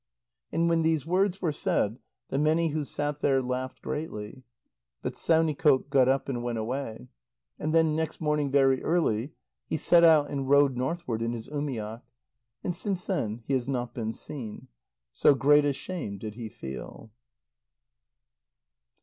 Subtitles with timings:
[0.51, 1.99] And when these words were said,
[2.29, 4.41] the many who sat there laughed greatly.
[5.03, 7.09] But Saunikoq got up and went away.
[7.59, 9.33] And then next morning very early,
[9.67, 12.01] he set out and rowed northward in his umiak.
[12.63, 14.69] And since then he has not been seen.
[15.11, 17.11] So great a shame did he feel.